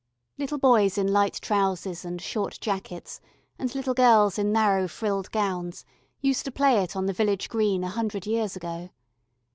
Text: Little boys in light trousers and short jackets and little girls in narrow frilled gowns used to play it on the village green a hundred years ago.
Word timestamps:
Little 0.39 0.57
boys 0.57 0.97
in 0.97 1.13
light 1.13 1.35
trousers 1.43 2.03
and 2.05 2.19
short 2.19 2.57
jackets 2.59 3.21
and 3.59 3.75
little 3.75 3.93
girls 3.93 4.39
in 4.39 4.51
narrow 4.51 4.87
frilled 4.87 5.29
gowns 5.29 5.85
used 6.21 6.43
to 6.45 6.51
play 6.51 6.81
it 6.83 6.95
on 6.95 7.05
the 7.05 7.13
village 7.13 7.49
green 7.49 7.83
a 7.83 7.87
hundred 7.89 8.25
years 8.25 8.55
ago. 8.55 8.89